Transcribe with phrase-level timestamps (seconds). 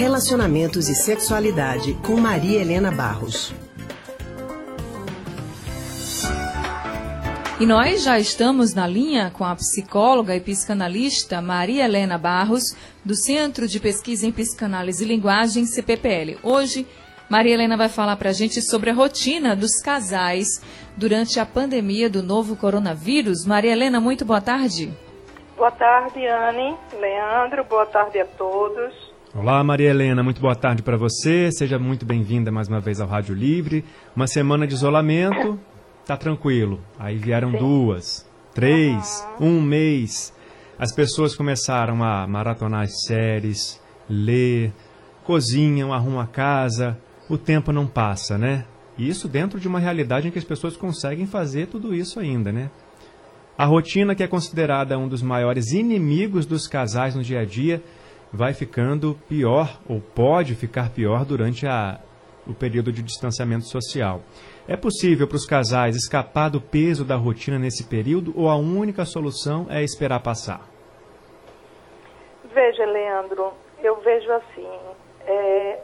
[0.00, 3.52] Relacionamentos e Sexualidade com Maria Helena Barros.
[7.60, 12.74] E nós já estamos na linha com a psicóloga e psicanalista Maria Helena Barros,
[13.04, 16.38] do Centro de Pesquisa em Psicanálise e Linguagem, CPPL.
[16.42, 16.86] Hoje,
[17.28, 20.62] Maria Helena vai falar para a gente sobre a rotina dos casais
[20.96, 23.44] durante a pandemia do novo coronavírus.
[23.44, 24.90] Maria Helena, muito boa tarde.
[25.58, 29.09] Boa tarde, Anne, Leandro, boa tarde a todos.
[29.32, 31.52] Olá, Maria Helena, muito boa tarde para você.
[31.52, 33.84] Seja muito bem-vinda mais uma vez ao Rádio Livre.
[34.14, 35.56] Uma semana de isolamento,
[36.04, 36.80] tá tranquilo.
[36.98, 37.58] Aí vieram Sim.
[37.58, 39.58] duas, três, uhum.
[39.58, 40.34] um mês.
[40.76, 44.72] As pessoas começaram a maratonar as séries, ler,
[45.22, 46.98] cozinham, arrumam a casa.
[47.28, 48.64] O tempo não passa, né?
[48.98, 52.50] E isso dentro de uma realidade em que as pessoas conseguem fazer tudo isso ainda,
[52.50, 52.68] né?
[53.56, 57.80] A rotina, que é considerada um dos maiores inimigos dos casais no dia a dia,
[58.32, 62.00] vai ficando pior ou pode ficar pior durante a,
[62.46, 64.20] o período de distanciamento social.
[64.68, 69.04] É possível para os casais escapar do peso da rotina nesse período ou a única
[69.04, 70.60] solução é esperar passar?
[72.52, 74.68] Veja, Leandro, eu vejo assim:
[75.26, 75.78] é,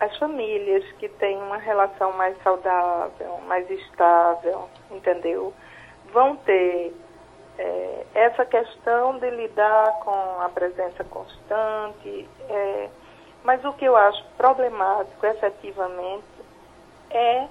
[0.00, 5.52] as famílias que têm uma relação mais saudável, mais estável, entendeu?
[6.12, 6.94] Vão ter
[7.58, 12.28] é, essa questão de lidar com a presença constante.
[12.48, 12.88] É,
[13.44, 16.24] mas o que eu acho problemático, efetivamente,
[17.10, 17.46] é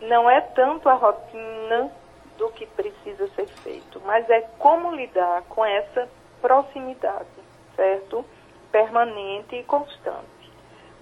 [0.00, 1.90] não é tanto a rotina
[2.38, 6.08] do que precisa ser feito, mas é como lidar com essa
[6.40, 7.26] proximidade,
[7.74, 8.24] certo?
[8.70, 10.52] Permanente e constante.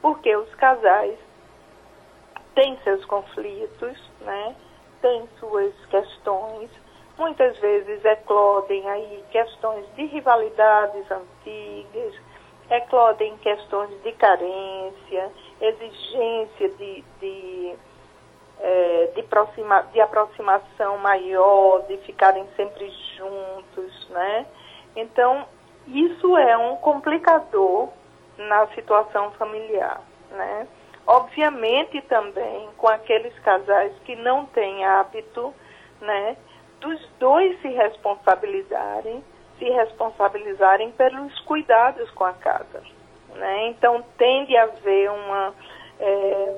[0.00, 1.18] Porque os casais
[2.54, 4.56] têm seus conflitos, né?
[5.02, 6.70] têm suas questões,
[7.18, 12.14] muitas vezes eclodem aí questões de rivalidades antigas,
[12.70, 17.76] eclodem questões de carência, exigência de, de
[18.58, 24.46] é, de, aproxima, de aproximação maior, de ficarem sempre juntos, né?
[24.94, 25.46] Então,
[25.86, 27.88] isso é um complicador
[28.38, 30.66] na situação familiar, né?
[31.06, 35.54] Obviamente também com aqueles casais que não têm hábito,
[36.00, 36.36] né,
[36.86, 39.22] dos dois se responsabilizarem,
[39.58, 42.82] se responsabilizarem pelos cuidados com a casa,
[43.34, 43.68] né?
[43.68, 45.54] Então tende a haver uma
[45.98, 46.56] é,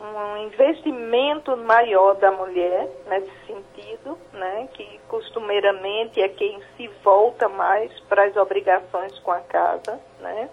[0.00, 7.92] um investimento maior da mulher nesse sentido, né, que costumeiramente é quem se volta mais
[8.08, 10.48] para as obrigações com a casa, né,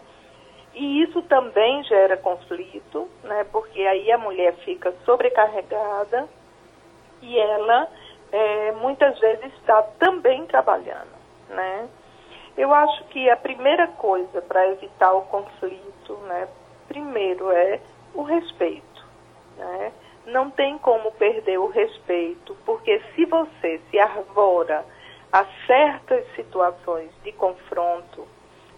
[0.73, 6.27] e isso também gera conflito, né, porque aí a mulher fica sobrecarregada
[7.21, 7.87] e ela
[8.31, 11.15] é, muitas vezes está também trabalhando,
[11.49, 11.87] né.
[12.57, 16.47] Eu acho que a primeira coisa para evitar o conflito, né,
[16.87, 17.79] primeiro é
[18.13, 18.97] o respeito
[19.57, 19.91] né?
[20.25, 24.85] Não tem como perder o respeito, porque se você se arvora
[25.31, 28.27] a certas situações de confronto,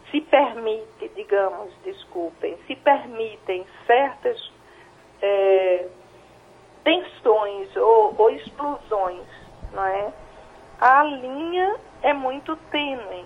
[0.10, 4.52] se permite, digamos, desculpem, se permitem certas
[5.22, 5.88] é,
[6.84, 9.28] tensões ou, ou explosões,
[9.74, 10.12] não é?
[10.80, 13.26] A linha é muito tênue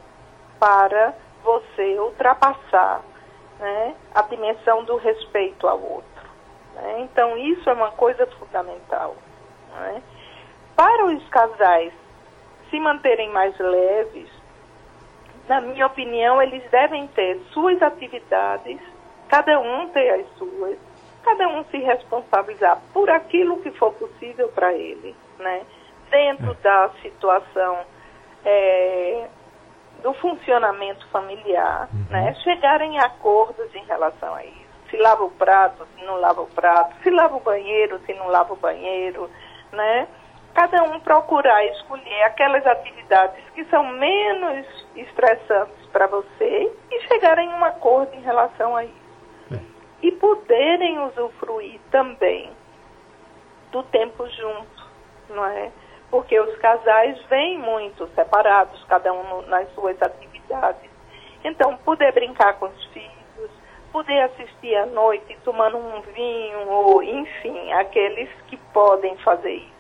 [0.60, 3.02] para você ultrapassar
[3.60, 6.30] né, a dimensão do respeito ao outro.
[6.74, 7.02] Né?
[7.02, 9.16] Então, isso é uma coisa fundamental.
[9.72, 10.02] Né?
[10.76, 11.94] Para os casais
[12.72, 14.30] se manterem mais leves,
[15.48, 18.80] na minha opinião, eles devem ter suas atividades,
[19.30, 20.78] cada um ter as suas,
[21.24, 25.62] cada um se responsabilizar por aquilo que for possível para ele, né?
[26.14, 26.64] Dentro é.
[26.64, 27.80] da situação
[28.46, 29.28] é,
[30.02, 32.06] do funcionamento familiar, uhum.
[32.10, 32.36] né?
[32.44, 34.64] chegarem a acordos em relação a isso
[34.94, 38.28] se lava o prato, se não lava o prato, se lava o banheiro, se não
[38.28, 39.28] lava o banheiro,
[39.72, 40.08] né?
[40.54, 47.56] Cada um procurar escolher aquelas atividades que são menos estressantes para você e chegarem a
[47.56, 48.94] um acordo em relação a isso.
[49.52, 49.58] É.
[50.04, 52.52] E poderem usufruir também
[53.72, 54.92] do tempo junto,
[55.30, 55.72] não é?
[56.10, 60.90] Porque os casais vêm muito separados, cada um nas suas atividades.
[61.44, 63.52] Então, poder brincar com os filhos,
[63.92, 69.74] poder assistir à noite tomando um vinho, ou enfim, aqueles que podem fazer isso.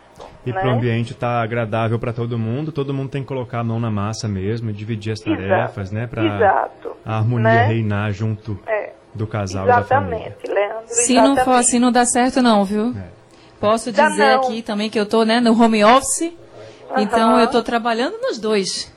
[0.45, 0.59] E né?
[0.59, 3.63] para o ambiente estar tá agradável para todo mundo, todo mundo tem que colocar a
[3.63, 5.95] mão na massa mesmo e dividir as tarefas, Exato.
[5.95, 6.07] né?
[6.07, 6.69] Para
[7.05, 7.65] a harmonia né?
[7.65, 8.91] reinar junto é.
[9.13, 10.69] do casal exatamente, e da família.
[10.69, 10.87] Leandro.
[10.87, 12.93] Se não for assim, não dá certo não, viu?
[12.95, 13.22] É.
[13.63, 16.99] Posso dizer aqui também que eu estou né, no home office, uhum.
[16.99, 18.91] então eu estou trabalhando nos dois.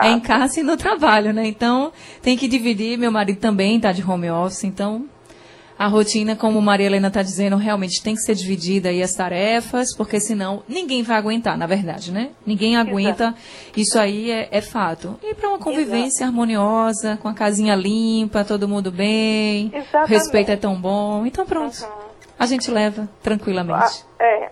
[0.00, 1.48] é em casa e no trabalho, né?
[1.48, 1.92] Então,
[2.22, 2.96] tem que dividir.
[2.96, 5.06] Meu marido também está de home office, então
[5.76, 9.96] a rotina, como Maria Helena está dizendo, realmente tem que ser dividida aí as tarefas,
[9.96, 12.30] porque senão ninguém vai aguentar, na verdade, né?
[12.46, 13.38] Ninguém aguenta, Exato.
[13.76, 15.18] isso aí é, é fato.
[15.20, 16.24] E para uma convivência Exato.
[16.26, 20.04] harmoniosa, com a casinha limpa, todo mundo bem, Exatamente.
[20.04, 21.82] o respeito é tão bom, então pronto.
[21.82, 22.11] Uhum.
[22.42, 24.04] A gente leva tranquilamente.
[24.18, 24.50] A, é,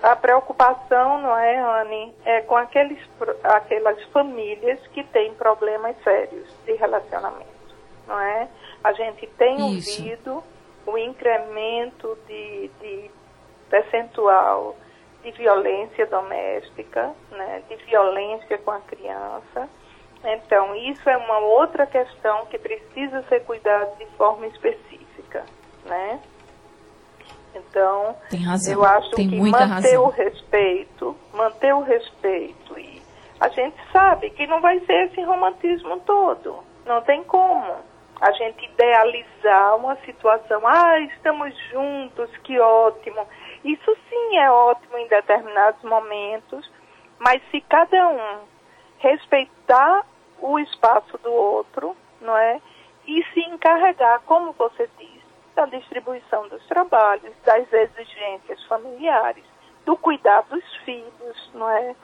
[0.00, 3.00] a preocupação, não é, Anne, é com aqueles,
[3.42, 7.74] aquelas famílias que têm problemas sérios de relacionamento,
[8.06, 8.48] não é?
[8.84, 10.00] A gente tem Isso.
[10.00, 10.44] ouvido
[10.86, 13.10] o incremento de, de
[13.68, 14.76] percentual
[15.24, 19.68] de violência doméstica, né, de violência com a criança.
[20.22, 25.44] Então, isso é uma outra questão que precisa ser cuidada de forma específica,
[25.86, 26.20] né?
[27.56, 28.16] Então,
[28.68, 30.04] eu acho Tem que manter razão.
[30.04, 33.02] o respeito, manter o respeito e
[33.40, 37.74] a gente sabe que não vai ser esse romantismo todo, não tem como
[38.20, 43.26] a gente idealizar uma situação, ah, estamos juntos, que ótimo.
[43.62, 46.70] Isso sim é ótimo em determinados momentos,
[47.18, 48.38] mas se cada um
[48.98, 50.06] respeitar
[50.40, 52.60] o espaço do outro, não é?
[53.06, 55.22] E se encarregar, como você diz,
[55.56, 59.42] da distribuição dos trabalhos, das exigências familiares,
[59.86, 61.96] do cuidado dos filhos, não é?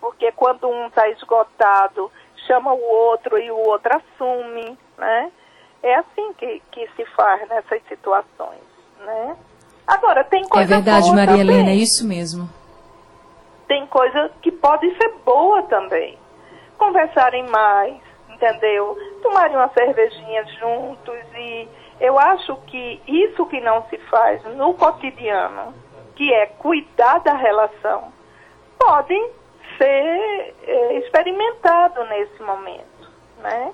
[0.00, 2.10] Porque quando um está esgotado,
[2.46, 5.32] chama o outro e o outro assume, né?
[5.82, 8.62] É assim que, que se faz nessas situações,
[9.00, 9.36] né?
[9.86, 11.40] Agora, tem coisa É verdade, Maria também.
[11.40, 12.48] Helena, é isso mesmo.
[13.66, 16.16] Tem coisa que pode ser boa também.
[16.78, 18.96] Conversarem mais, entendeu?
[19.22, 21.68] Tomarem uma cervejinha juntos e
[22.00, 25.74] eu acho que isso que não se faz no cotidiano,
[26.16, 28.12] que é cuidar da relação,
[28.78, 29.14] pode
[29.76, 33.72] ser é, experimentado nesse momento, né?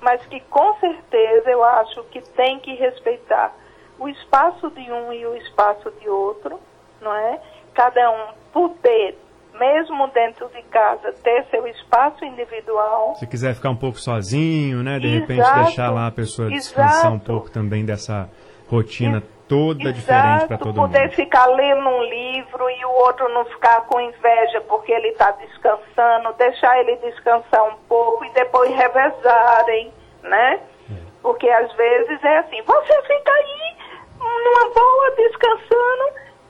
[0.00, 3.52] mas que com certeza eu acho que tem que respeitar
[3.98, 6.60] o espaço de um e o espaço de outro,
[7.00, 7.40] não é?
[7.74, 9.18] Cada um poder,
[9.58, 13.14] mesmo dentro de casa, ter seu espaço individual.
[13.16, 14.98] Se quiser ficar um pouco sozinho, né?
[14.98, 15.20] De Exato.
[15.20, 17.14] repente deixar lá a pessoa descansar Exato.
[17.14, 18.28] um pouco também dessa
[18.68, 20.92] rotina toda Exato, diferente para todo poder mundo.
[20.92, 25.30] poder ficar lendo um livro e o outro não ficar com inveja porque ele está
[25.32, 29.92] descansando, deixar ele descansar um pouco e depois revezarem,
[30.22, 30.60] né?
[30.90, 30.94] É.
[31.22, 33.76] Porque às vezes é assim, você fica aí
[34.18, 36.04] numa boa descansando,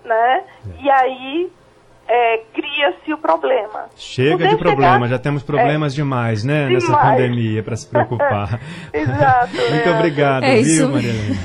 [0.04, 0.44] né?
[0.78, 0.82] É.
[0.82, 1.52] E aí
[2.08, 3.86] é, cria-se o problema.
[3.96, 5.08] Chega de problema, chegar...
[5.08, 6.66] já temos problemas é, demais, né?
[6.66, 6.88] Demais.
[6.88, 8.60] Nessa pandemia para se preocupar.
[8.92, 9.56] Exato.
[9.56, 11.38] Muito obrigado, é viu, Marilene?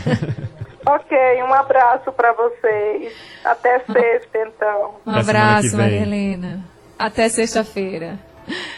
[0.85, 3.13] Ok, um abraço para vocês.
[3.43, 4.95] Até sexta, então.
[5.05, 6.63] Um abraço, Maria Helena.
[6.97, 8.19] Até sexta-feira.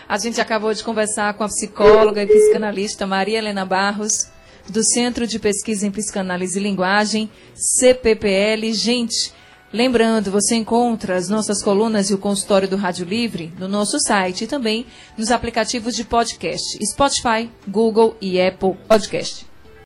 [0.08, 4.30] A gente acabou de conversar com a psicóloga e psicanalista Maria Helena Barros,
[4.68, 8.74] do Centro de Pesquisa em Psicanálise e Linguagem, CPPL.
[8.74, 9.34] Gente,
[9.74, 14.44] lembrando, você encontra as nossas colunas e o consultório do Rádio Livre no nosso site
[14.44, 14.86] e também
[15.18, 19.53] nos aplicativos de podcast Spotify, Google e Apple Podcast.